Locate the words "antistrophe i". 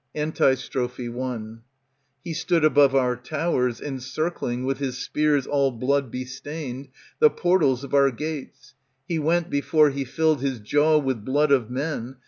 0.15-1.39